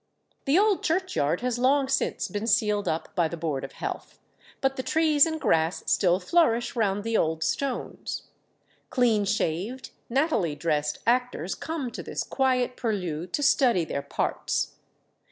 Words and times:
The 0.45 0.57
old 0.57 0.81
churchyard 0.81 1.41
has 1.41 1.59
long 1.59 1.87
since 1.87 2.27
been 2.27 2.47
sealed 2.47 2.87
up 2.87 3.13
by 3.13 3.27
the 3.27 3.37
Board 3.37 3.63
of 3.63 3.73
Health, 3.73 4.17
but 4.59 4.75
the 4.75 4.81
trees 4.81 5.27
and 5.27 5.39
grass 5.39 5.83
still 5.85 6.19
flourish 6.19 6.75
round 6.75 7.03
the 7.03 7.15
old 7.15 7.43
stones. 7.43 8.23
Clean 8.89 9.25
shaved, 9.25 9.91
nattily 10.09 10.55
dressed 10.55 10.97
actors 11.05 11.53
come 11.53 11.91
to 11.91 12.01
this 12.01 12.23
quiet 12.23 12.75
purlieu 12.77 13.27
to 13.27 13.43
study 13.43 13.85
their 13.85 14.01
parts. 14.01 14.73